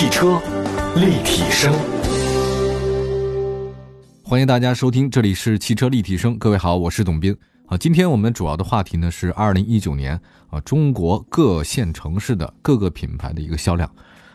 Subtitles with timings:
[0.00, 0.40] 汽车
[0.96, 1.74] 立体声，
[4.24, 6.38] 欢迎大家收听，这里是汽车立体声。
[6.38, 7.36] 各位好，我是董斌
[7.66, 7.76] 啊。
[7.76, 10.18] 今天我们主要的话题呢是二零一九年
[10.48, 13.92] 啊中国各线城市的各个品牌的一个销量。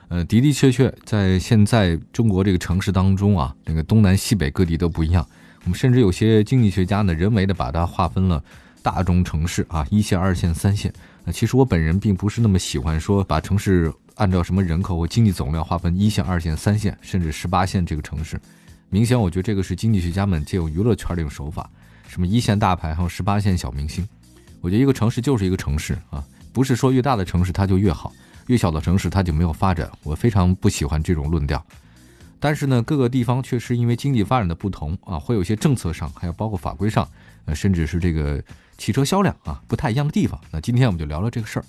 [0.10, 5.28] 呃，的的确确，在现在中国这个城市当中啊，那个东南西北各地都不一样。
[5.64, 8.44] 我们甚至有些经济学家呢，人为的把它划分了
[8.84, 10.94] 大中城市啊，一线、二线、三线。
[11.24, 18.40] 那其实我本人并不是那么喜欢说把城市按照什么人口或经济总量划分一线、二线、三线，甚至十八线这个城市。
[18.90, 21.70] 明显，我觉得这个是经济学家们借用娱乐圈的一种手法。
[22.08, 24.08] 什么一线大牌，还有十八线小明星。
[24.62, 26.24] 我觉得一个城市就是一个城市啊，
[26.54, 28.14] 不是说越大的城市它就越好。
[28.48, 29.92] 越小的城市，它就没有发展。
[30.04, 31.66] 我非常不喜欢这种论调。
[32.40, 37.08] 但是呢，各个地方确实因为经济发展的不同啊，会有一些政策上，还有包括法规上，
[37.54, 38.42] 甚至是这个
[38.78, 40.40] 汽车销量啊不太一样的地方。
[40.52, 41.66] 那今天我们就聊聊这个事儿。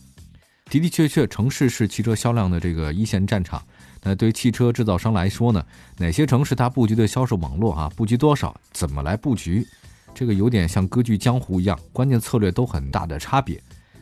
[0.70, 3.62] 的的确确，城市是汽车销量的这个一线战场。
[4.02, 5.64] 那对汽车制造商来说呢，
[5.96, 9.66] 哪些城市它布局的销售网络啊，布局多少，怎么来布局，
[10.14, 13.60] 这个有点像割据江湖一样，关键策略都很大的差别。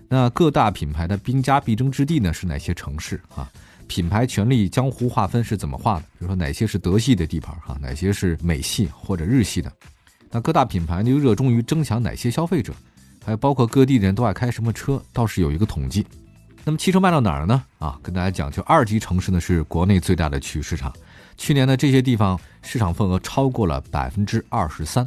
[0.09, 3.51] 那各大品牌的兵家必争之地呢是哪些城市啊？
[3.87, 6.03] 品牌权力江湖划分是怎么划的？
[6.19, 9.71] 比如说哪些是德系的地盘哈，哪些是美系或者日系的？
[10.31, 12.75] 那各大品牌又热衷于争抢哪些消费者？
[13.25, 16.07] 还有包括各地人都爱开什么车，倒是有一个统计。
[16.65, 17.63] 那么汽车卖到哪儿呢？
[17.79, 20.91] 啊，跟大家讲，就二级城市呢是国内最大的区域市场，
[21.37, 25.07] 去年呢这些地方市场份额超过了百分之二十三。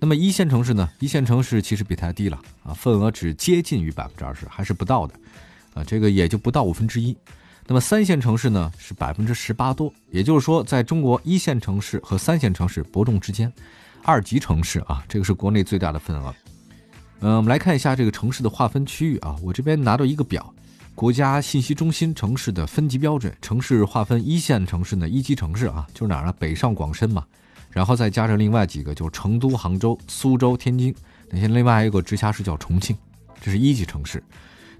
[0.00, 0.88] 那么一线城市呢？
[0.98, 5.14] 一线城市其实比它低了啊，份额只接近于百分之二十，还是不到的，
[5.74, 7.16] 啊，这个也就不到五分之一。
[7.66, 13.52] 那么三线城市呢是百分之十八多，也就是说，在中国一线城市和三线城市伯仲之间，
[14.02, 16.34] 二级城市啊，这个是国内最大的份额。
[17.20, 20.52] 嗯，我们来看一下这个城市的划分区域啊，我这边拿到一个表，
[20.94, 26.34] 国家信息中心城市的分级标准，城市划分一线城市呢，一级城市啊，就是哪儿呢？
[26.38, 27.24] 北上广深嘛。
[27.70, 30.94] 然后再加上另外几个，就是成都、杭州、苏州、天津，
[31.30, 32.96] 那些另外还有个直辖市叫重庆，
[33.40, 34.22] 这是一级城市。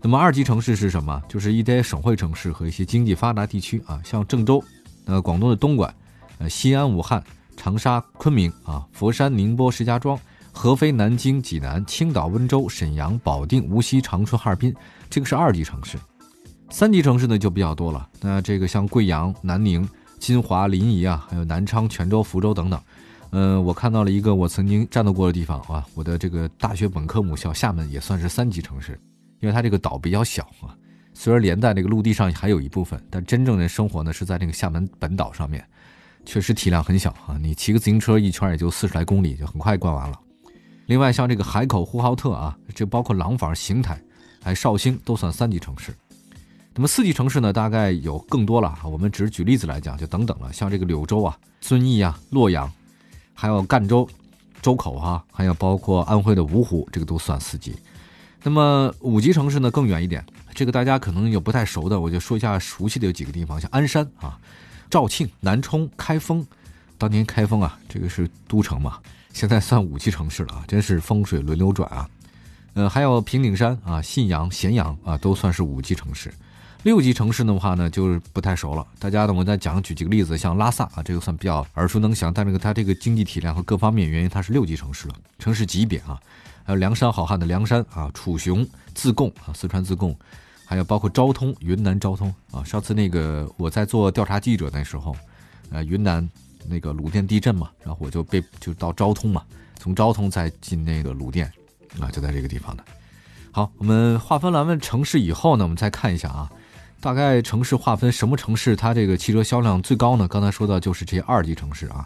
[0.03, 1.23] 那么二级城市是什么？
[1.29, 4.63] 就是一些省会城市和一些经济发达地区啊，像郑州，
[5.07, 5.95] 呃，广东的东莞，
[6.39, 7.23] 呃，西安、武汉、
[7.57, 10.19] 长沙、昆明啊，佛山、宁波、石家庄、
[10.61, 14.77] 合肥、南京、济南、青岛、温州、沈阳、保定、无锡、长春、哈尔滨，
[15.09, 15.97] 这个是二级城市。
[16.69, 19.89] 三级城市呢就比较多了，那这个像贵阳、南宁。
[20.19, 22.79] 金华、临沂啊，还有南昌、泉州、福州等等，
[23.31, 29.01] 嗯，我看到了一个我曾经战斗过的地方啊，我的这个大学本科母校厦门也算是三级城市，
[29.41, 30.77] 因为它这个岛比较小啊，
[31.15, 35.67] 虽然连在那个陆地上还有一部分，但真正的生活呢是在那个厦门本岛上面，
[36.27, 40.21] 确实体量很小啊，你骑个自行车一圈也就四十来公里，就很快逛完了。
[40.91, 43.97] 另外像这个海口、呼和浩特啊，这包括廊坊、邢台，
[44.43, 45.95] 还绍兴都算三级城市。
[46.75, 52.69] 那么四级城市呢，大概有更多了我们只是举例子来讲，就等等了，像这个柳州啊、遵义啊、洛阳，
[53.35, 54.09] 还有赣州、
[54.61, 57.73] 周口哈，还有包括安徽的芜湖，这个都算四级。
[58.43, 64.37] 那么五级城市呢更远一点，这个大家可能有不太熟的，我就说一下熟悉的有几个地方，像鞍山啊、
[64.91, 66.45] 肇庆、南充、开封。
[67.01, 68.99] 当年开封啊，这个是都城嘛，
[69.33, 72.07] 现在算五级城市了啊，真是风水轮流转啊。
[72.75, 76.31] 呃，还有平顶山啊、信阳、咸阳啊，都算是五级城市。
[76.83, 78.87] 六级城市的话呢，就是不太熟了。
[78.99, 82.31] 大家呢，我再讲举几个例子，像拉萨啊，这个算比较耳熟能详。
[82.31, 86.21] 但这个它这个经济体量和各方面原因，它是六级城市了，城市级别啊。
[86.65, 90.15] 还有梁山好汉的梁山啊，楚雄自贡啊，四川自贡，
[90.67, 92.63] 还有包括昭通，云南昭通啊。
[92.63, 95.17] 上次那个我在做调查记者那时候，
[95.71, 96.29] 呃，云南
[96.69, 99.43] 那个鲁甸地震嘛，然后我就被就到昭通嘛，
[99.79, 101.51] 从昭通再进那个鲁甸
[101.99, 102.85] 啊，就在这个地方的。
[103.53, 106.51] 好，我们划分完了城市以后呢，我们再看一下啊。
[107.01, 110.29] 大概城市划分什么城市它这个汽车销量最高呢？
[110.29, 112.05] 刚才说到就是这些二级城市啊，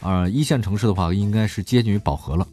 [0.00, 2.46] 啊一线城市的话应该是接近于饱和了。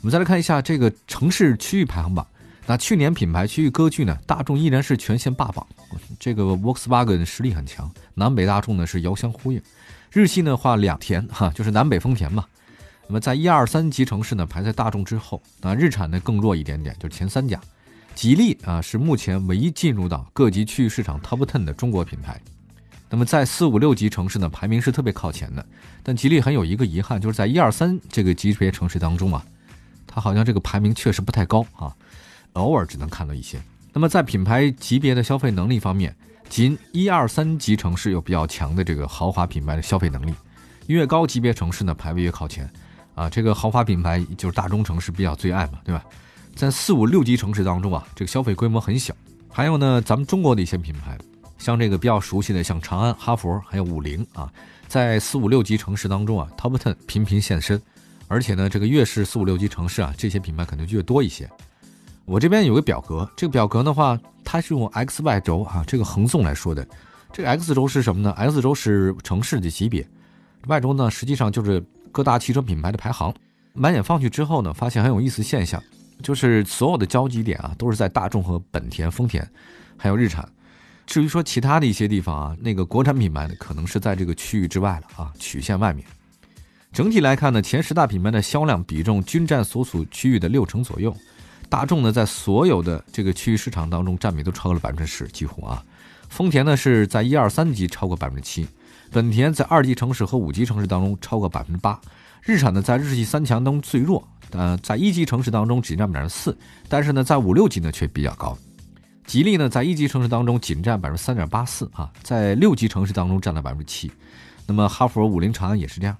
[0.00, 2.26] 我们再来看一下这个城市区域排行榜。
[2.70, 5.66] 那去年品牌区域割据呢，大众依然是全线霸榜。
[6.20, 9.60] 这个 Volkswagen 实力很强，南北大众呢是遥相呼应。
[10.12, 12.44] 日系呢话两田哈，就是南北丰田嘛。
[13.08, 17.60] 那么在一二三级城市呢排在大众之后，那日产呢更弱一点点，就是前三甲。
[18.14, 22.40] 吉利啊，是目前唯一进入到各级区域市场 top ten 的中国品牌。
[23.08, 25.66] 那么在四五六级城市呢，排名是特别靠前的。
[26.04, 29.44] 但吉利很有一个遗憾，就是在一二三这个级别城市当中啊，
[30.06, 31.92] 它好像这个排名确实不太高啊，
[32.54, 33.60] 偶尔只能看到一些。
[33.92, 36.14] 那么在品牌级别的消费能力方面，
[36.48, 40.32] 仅一二三级城市有比较强的这个豪华品牌的消费能力，
[40.86, 42.70] 越高级别城市呢排位越靠前
[43.14, 43.28] 啊。
[43.28, 46.04] 这个豪华品牌就是大中城市比较最爱嘛，对吧？
[46.54, 49.14] 在四五六级城市当中啊，这个消费规模很小。
[49.48, 51.18] 还有呢，咱们中国的一些品牌，
[51.58, 54.52] 像这个比较熟悉的，像长安、哈佛还有五菱啊，
[54.86, 57.80] 在四五六级城市当中啊，Top Ten 频频现身。
[58.28, 61.50] 而且呢，这个越是四五六级城市啊，这些品牌可能就越多一些。
[62.24, 66.86] 我这边有个表格，这个表格的话，它是用 X Y 轴啊，这个横纵来说的。
[67.32, 70.06] 这个 X 轴是什么呢？X 轴是城市的级别
[70.66, 71.80] ，Y 轴呢实际上就是
[72.10, 73.32] 各大汽车品牌的排行。
[73.72, 75.80] 满眼放去之后呢，发现很有意思现象，
[76.22, 79.48] 就是所有的交集点啊，都是在大众和本田、丰田，
[79.96, 80.48] 还有日产。
[81.06, 86.04] 至于说其他的一些地方啊，那个国产品牌呢，可能是在这个区域之外了啊，曲线外面。
[86.92, 91.14] 整体来看呢，前十大品牌的销量比重均占所属区域的六成左右。
[91.70, 95.82] 大众呢，在所有的这个区域市场当中占比都超过了百分之十，几乎啊。
[96.28, 98.68] 丰田呢是在一二三级超过百分之七，
[99.12, 101.98] 本田在二级城市和五级城市当中超过百分之八。
[102.42, 106.58] 日产呢，在日系三强当中最弱，呃，在一级城市当中只占百分之四，
[106.88, 108.58] 但是呢，在五六级呢却比较高。
[109.24, 114.10] 吉利呢，在一级城市当中仅占百分之三点八四啊，在六级城市当中占了百分之七。
[114.66, 116.16] 那么哈弗、五菱、长安也是这样。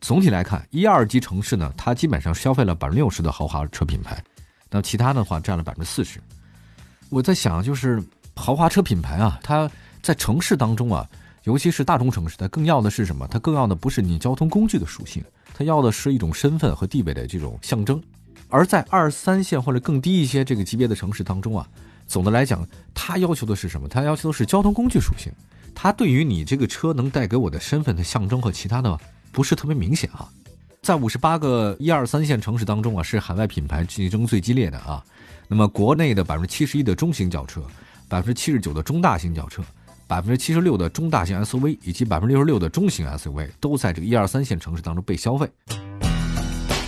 [0.00, 4.22] 总体来看，一二级城市呢，它基本上消费了百分之六十的豪华车品牌，
[4.72, 6.18] 那其他的话占了百分之四十。
[7.10, 8.02] 我在想，就是
[8.34, 9.70] 豪华车品牌啊，它
[10.02, 11.08] 在城市当中啊。
[11.44, 13.26] 尤其是大中城市，它更要的是什么？
[13.26, 18.00] 它更要的不是你交通工具的属性，它要的是一种身份和地位的这种象征。
[18.48, 21.68] 而在二三线或者更低一些这个级别的城市当中啊，
[22.06, 22.64] 总的来讲，
[22.94, 23.88] 它要求的是什么？
[23.88, 25.32] 它要求的是交通工具属性。
[25.74, 28.96] 它对于你这个车能带给我的身份的象征和其他的
[29.32, 30.30] 不是特别明显啊。
[30.82, 35.00] 在五十八个一二三线城市当中啊，是海外品牌竞争最激烈的啊。
[35.46, 37.62] 那么国内的百分之七十一的中型轿车，
[38.08, 39.62] 百分之七十九的中大型轿车。
[40.08, 45.48] 百分之七十六的中大型 SUV 以及百分之六十六的中型 SUV 都在这个一二三线城市当中被消费。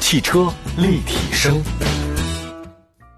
[0.00, 1.62] 汽车立体声。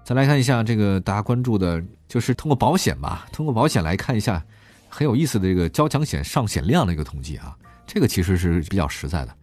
[0.05, 4.45] 再来看一下这个大家关注的，就是通过保险吧，通过保险来看一下
[4.87, 7.57] 很有意思的这个交强险上险量的一个统计啊，
[7.87, 9.35] 这个其实是比较实在的。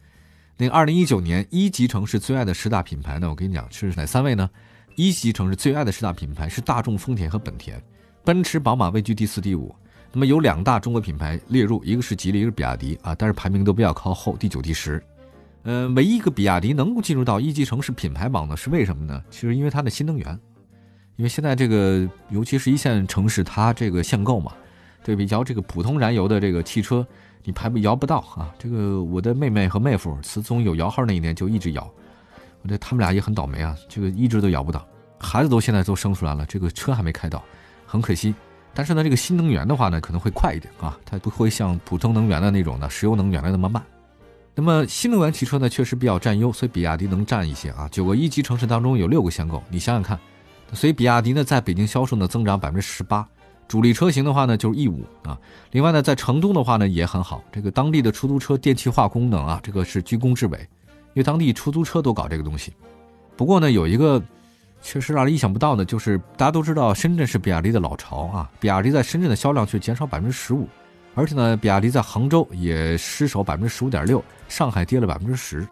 [0.57, 4.49] 那二零一九年一级城市最爱的十大品牌呢，我跟你讲是哪三位呢？
[4.95, 7.81] 一级城市最爱的十大品牌是大众、丰田和本田，
[8.23, 9.75] 奔驰、宝马位居第四、第五。
[10.13, 15.03] 那么有两大中国品牌列入，一个是吉利，一个是比亚迪啊，但是排名都比较靠后，第九、第十。
[15.63, 19.21] 呃，唯一一个比亚迪能够进入到一级城市品牌榜的是为什么呢？
[19.29, 20.39] 其实因为它的新能源，
[21.17, 24.53] 因为现在这个尤其是一线城市，它这个限购嘛，
[25.03, 27.05] 对比较这个普通燃油的这个汽车，
[27.45, 28.53] 你排不摇不到啊。
[28.59, 31.89] 这个我的妹妹和妹夫，自从有摇号那一年就一直摇，
[32.61, 34.85] 我觉得他们俩也很倒霉啊，这个一直都摇不到，
[35.19, 37.41] 孩子都现在都生出来了，这个车还没开到，
[37.85, 38.35] 很可惜。
[38.73, 43.81] 但是呢，这个新能源的话呢，可能会快一点啊，它不会像普通能源的那种的石油能源的那么慢。
[44.53, 47.87] 那么新能源汽车呢，确实比较占优，所以比亚迪能占一些啊。
[47.91, 50.19] 九个一级城市当中有六个限购，你想想看。
[50.73, 53.25] 所以比亚迪呢，在北京销售呢增长百分之十八，
[53.67, 55.37] 主力车型的话呢就是 E 五啊。
[55.71, 60.57] 另外呢，在成都的话呢也很好，这个当地的出租车电气化功能啊，这个是居功至伟，
[61.13, 62.73] 因为当地出租车都搞这个东西。
[63.35, 64.21] 不过呢，有一个。
[64.81, 70.69] 确实让人意想不到的，就是大家都知道深圳是比亚迪的老巢啊，比亚迪在深圳的销量却减少百分之十五，
[71.15, 75.67] 而且呢，比亚迪在杭州也失守百分之十五点六，上海跌了百分之十，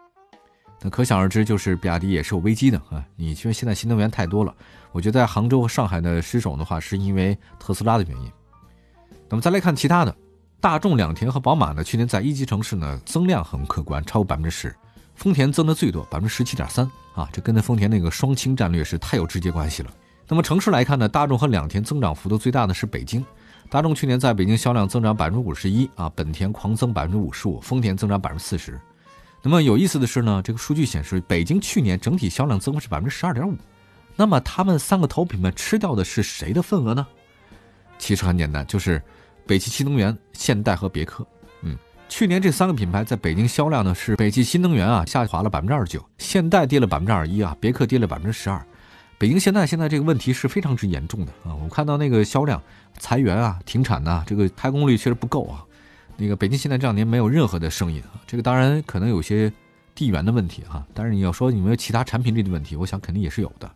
[0.86, 3.02] 那可想而知，就是比亚迪也是有危机的啊。
[3.16, 4.54] 你因为现在新能源太多了，
[4.92, 8.30] 我觉得在杭州和上海的失守的话，是因为特斯拉的原因。
[9.30, 10.14] 那么再来看其他的，
[10.60, 14.76] 大众、两田和宝马呢，去年在一级城市呢增量很可观，超过百分之十。
[15.14, 19.90] 丰田增的最多，百分之十七点三啊，这跟那丰田那个双清战略是太有直接关系了。
[20.28, 23.24] 那么城市来看呢，大众和两田增长幅度最大的是北京，
[23.70, 28.78] 大众去年在北京销量增长百分之五十一啊，本田狂增百分之五十五，丰田增长百分之四十。
[29.46, 33.54] 那么有意思的是呢，这个数据显示，北京去年整体销量增幅是百分之十二点五。
[34.16, 37.06] 那么他们三个头品牌吃掉的是谁的份额呢？
[37.98, 39.02] 其实很简单，就是
[39.46, 41.26] 北汽新能源、现代和别克。
[41.60, 41.76] 嗯
[42.08, 48.64] 去年这三个品牌在北京销量呢是北汽新能源啊下滑了百分之二十九，现代跌了百分之二一啊，别克跌了百分之十二。
[49.18, 51.54] 北京现代现在这个问题是非常之严重的啊！
[51.54, 52.62] 我看到那个销量
[52.98, 55.64] 裁员啊、停产呐，这个开工率确实不够啊。
[56.16, 59.52] 那个北京现在这两年没有任何的生意啊，这个当然可能有些
[59.94, 63.70] 地缘的问题哈，但是你要说有没有其他产品力的问题，我想肯定也是有的。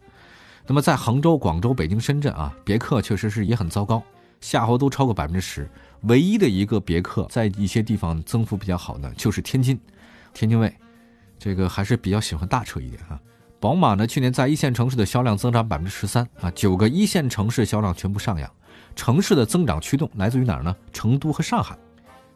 [0.67, 4.03] 那么在杭州、广州、北京、深圳啊，别克确实是也很糟糕。
[4.41, 5.69] 下滑都超过百分之十，
[6.03, 9.81] 唯一的一个别克在一些地方增幅比较好的就是天津，
[10.33, 10.73] 天津卫，
[11.39, 13.19] 这个还是比较喜欢大车一点啊。
[13.59, 18.49] 宝马呢，去年在一线城市的销量增长百分之十三啊，九个一线城市销量全部上扬。
[18.95, 20.77] 城市的增长驱动来自于哪儿呢？
[20.93, 21.77] 成都和上海。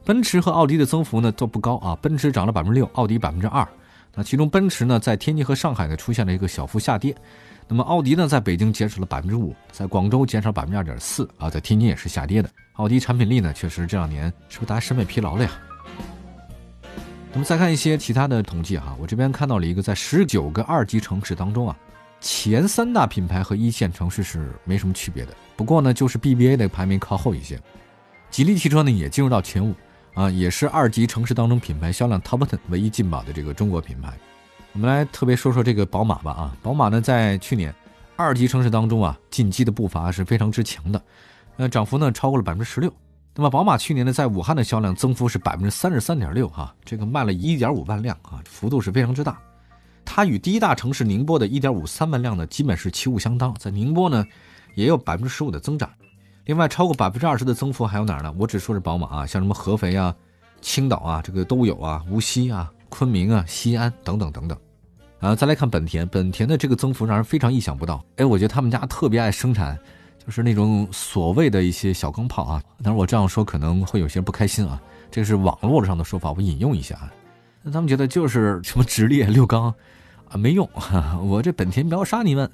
[0.04, 3.66] 奔驰和奥迪的增幅呢都不高啊，奔驰涨了百分之六，奥迪百分之二。
[4.14, 7.14] 那其中奔驰呢，在天津和上海呢出现了一个小幅下跌。
[7.68, 12.50] 那么奥迪呢，在北京减少了百分之五，在广州减少百分之二点四啊，在天津也是下跌的。
[12.74, 15.50] 奥迪产品力呢，确实这两年是不是大家审美疲劳了呀？
[17.32, 21.76] 那么再看一些其他的统计哈，我这边看到了一个，在十九个二级城市当中啊，
[22.20, 25.32] 前三大品牌和一线城市是没什么区别的。
[25.56, 27.58] 不过呢，就是 BBA 的排名靠后一些。
[28.30, 29.74] 吉利汽车呢也进入到前五
[30.14, 34.12] 啊，也是二级城市当中品牌销量 Top Ten 唯一进榜的这个中国品牌。
[34.72, 37.74] 我们来特别说说这个宝马吧啊，宝马呢在去年
[38.16, 41.02] 二级城市当中啊进击的步伐是非常之强的，
[41.56, 42.92] 呃，涨幅呢超过了百分之十六。
[43.34, 49.38] 那么宝马去年呢，在武汉的销量增幅是百分之三十三点六，哈，这个卖了一点五万辆啊，幅度是非常之大。
[50.04, 53.54] 它与第一大城市宁波的一点五三万辆呢，基本是旗鼓相当。
[53.54, 54.26] 在宁波呢，
[54.74, 55.88] 也有百分之十五的增长。
[56.44, 58.34] 另外，超过百分之二十的增幅还有哪儿呢？
[58.38, 60.14] 我只说是宝马啊，像什么合肥啊、
[60.60, 64.58] 青岛啊，这个都有啊，无锡啊、昆明啊、西安等等等等。
[65.20, 68.04] 啊，再来看本田，本田的这个增幅让人非常意想不到。
[68.16, 69.78] 哎，我觉得他们家特别爱生产。
[70.24, 74.80] 就是那种所谓的一些小钢炮啊，当然我这样说可能会有些不开心啊，
[75.10, 77.12] 这是网络上的说法，我引用一下啊。
[77.60, 79.74] 那他们觉得就是什么直列六缸
[80.28, 80.68] 啊没用，
[81.24, 82.48] 我这本田秒杀你们，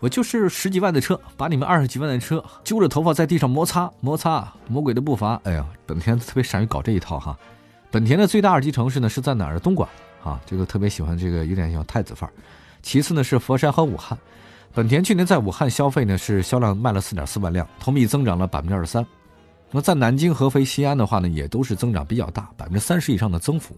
[0.00, 5.38] 我就是十几万的车，把你们二十几万的车揪着头发在地上摩擦摩擦，魔鬼的步伐。
[5.44, 7.38] 哎呀，本田特别善于搞这一套哈。
[7.90, 9.58] 本田的最大二级城市呢是在哪儿？
[9.60, 9.86] 东莞
[10.24, 12.32] 啊，这个特别喜欢这个有点像太子范儿。
[12.82, 14.18] 其次呢是佛山和武汉。
[14.72, 19.04] 本田去年在武汉消费呢是销量卖了四点四万辆，同比增长了百分之二十三。
[19.70, 23.76] 那么在南京、合肥、西安的话呢，也都是增长比较大，百分之三十以上的增幅。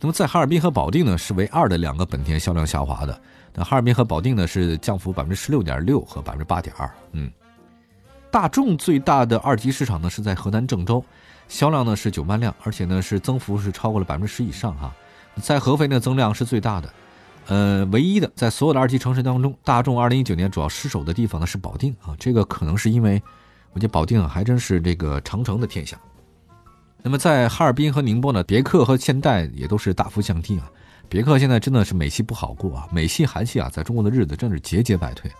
[0.00, 3.20] 那么在哈尔滨和保定呢，是为二的两个本田销量下滑的。
[3.52, 6.88] 那哈尔滨和保定呢是降幅百分之十六点六和百分之八点二。
[7.12, 7.28] 嗯，
[8.30, 11.04] 大众最大的二级市场呢是在河南郑州，
[11.48, 14.94] 销量呢是九万辆，而且呢是增幅是超过了百分之十以上哈。
[15.42, 16.92] 在合肥呢增量是最大的。
[17.46, 23.20] 呃，唯一的在所有的二级城市当中，大众二零一九年主要失守的地方呢是保定啊，这个可能是因为，
[23.72, 25.98] 我觉得保定啊还真是这个长城的天下。
[27.02, 30.70] 那么在哈尔滨和宁波呢，别克和现代也都是大幅降低啊。
[31.08, 35.30] 别克现在真的是美系不好过啊，美系韩系啊，在中国的日子真是节节败退。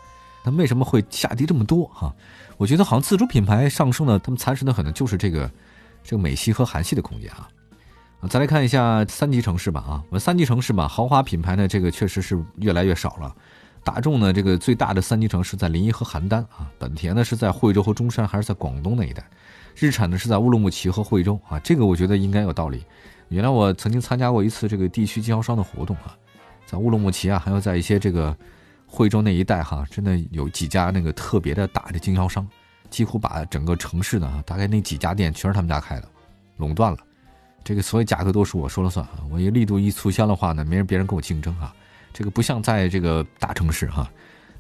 [0.45, 2.15] 那为什么会下跌这么多哈？
[2.57, 5.51] 我觉得好像自主品牌上升呢，他们蚕食的可能就是这个
[6.03, 7.49] 这个美系和韩系的空间啊。
[8.21, 9.81] 啊，再来看一下三级城市吧。
[9.81, 13.35] 啊，我们三级城市吧，豪华品牌呢，这个确实是越来越少了。
[13.89, 16.71] 大众呢，这个最大的三级城市在临沂和邯郸啊。
[16.79, 19.25] 本田呢是在惠州和中山，还是在广东那一带？
[19.75, 21.59] 日产呢是在乌鲁木齐和惠州啊。
[21.61, 22.85] 这个我觉得应该有道理。
[23.31, 26.15] 原来我曾经参加过一次这个地区经销商的活动啊，
[26.67, 28.37] 在乌鲁木齐啊，还有在一些这个
[28.87, 32.47] 惠州那一带哈，真的有几家那个特别的大的经销商，
[32.91, 36.09] 几乎把整个城市呢，大概那几家店全是他们家开的，
[36.59, 36.99] 垄断了。
[37.65, 39.25] 这个所以价格都是我说了算啊！
[39.31, 41.75] 我一力度一促销的话呢，没人别人跟我竞争啊。
[42.19, 44.11] 这个不像在这个大城市哈，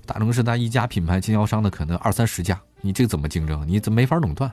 [0.07, 3.67] 大城市那一家品牌经销商的可能二三十家，你这怎么竞争？
[3.67, 4.49] 你怎么没法垄断，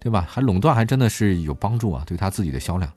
[0.00, 0.26] 对吧？
[0.26, 2.90] 还垄断还真的是有帮助啊，对他自己的销量。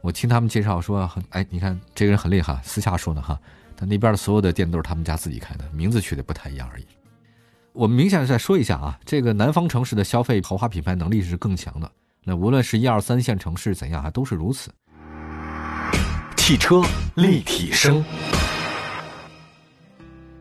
[0.00, 3.38] 我听他们介绍说，很哎，你看这个人很厉害，私下说的哈，
[3.76, 6.86] 他那边的所有的店都是他们家自己开的，名字取的不太一样而已。
[7.74, 11.92] 我们明显再说一下啊，这个南方城市的消费豪华品牌能力是更强的。
[12.24, 14.70] 那无论是一二三线城市怎样啊，都是如此。
[16.34, 16.80] 汽车
[17.16, 18.02] 立体声。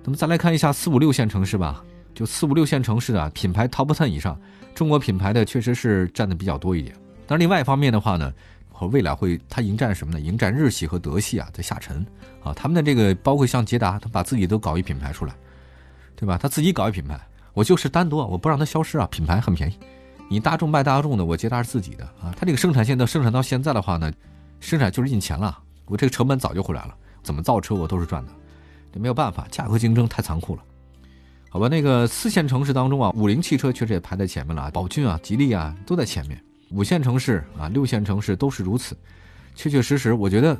[0.06, 1.84] 那么再来看一下四五六线城市吧，
[2.14, 4.40] 就四五六线城市啊，品牌 top ten 以上，
[4.76, 6.96] 中国品牌的确实是占的比较多一点。
[7.26, 8.32] 但是另外一方面的话呢，
[8.72, 10.20] 和未来会它迎战什么呢？
[10.20, 12.06] 迎战日系和德系啊，在下沉
[12.44, 12.54] 啊。
[12.54, 15.34] 他们的这个包括像捷达，他把自己都搞一品牌出来，
[16.16, 16.38] 对吧？
[16.38, 17.20] 他自己搞一品牌，
[17.54, 19.80] 我就是单独，我不让它消失啊，品牌很便宜。
[20.30, 22.32] 你大众卖大众的，我捷达是自己的啊。
[22.38, 24.14] 它这个生产线到生产到现在的话呢，
[24.60, 26.94] 生产就是印钱了，我这个成本早就回来了，
[27.24, 28.32] 怎么造车我都是赚的，
[28.96, 30.64] 这没有办法，价格竞争太残酷了。
[31.50, 36.42] 好吧，那个四线城市当中啊，五菱汽车确实也排在前面了，宝骏啊、吉利啊都在前面。
[36.72, 38.96] 五线城市啊、六线城市都是如此，
[39.54, 40.58] 确确实实，我觉得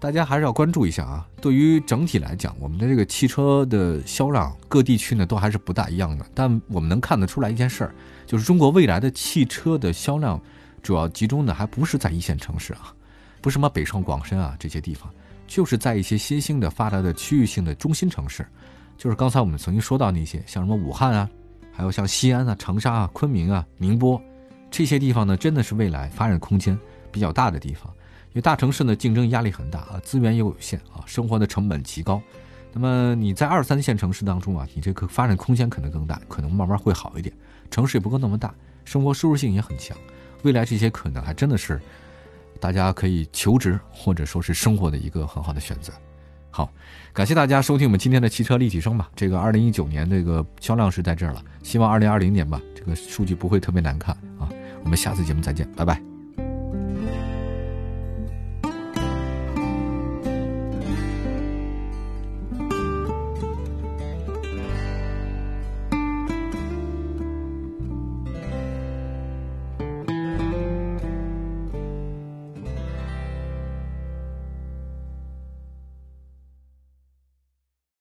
[0.00, 1.26] 大家还是要关注一下啊。
[1.40, 7.94] 对于整体来讲，我们的这个汽车的销量，各地区呢都还是不大一样的，但我们能看得出来一件事儿。
[8.26, 10.40] 就是中国未来的汽车的销量，
[10.82, 12.92] 主要集中的还不是在一线城市啊，
[13.40, 15.10] 不是什么北上广深啊这些地方，
[15.46, 18.46] 就是在一些新兴的发达的区域性的中心城市，
[18.96, 21.28] 就是刚才我们曾经说到那些，像什么武汉啊，
[21.72, 24.20] 还有像西安啊、长沙啊、昆明啊、宁波
[24.70, 26.78] 这些地方呢，真的是未来发展空间
[27.10, 27.92] 比较大的地方。
[28.28, 32.20] 因为大城市呢竞争压力很大啊，资源又有限啊，生活的成本极高。
[32.72, 37.34] 那么你在二三线城市当中啊，你这个发展空间可能更大，可能慢慢会好一点。
[37.70, 39.96] 城市也不够那么大，生活舒适性也很强，
[40.42, 41.80] 未来这些可能还真的是
[42.60, 45.92] 大家可以求职或者说是生活的一个很好的选择。
[46.50, 46.72] 好，
[47.12, 49.10] 感谢大家收听我们今天的汽车立体声吧。
[49.14, 54.48] 这个二零一九年这个销量是在这儿了，希望二零二零年吧，这个数据不会特别难看啊。
[54.82, 56.15] 我们下次节目再见，拜拜。